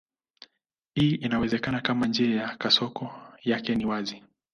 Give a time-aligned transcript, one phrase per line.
[0.95, 3.11] Hii inawezekana kama njia ya kasoko
[3.43, 4.23] yake ni wazi.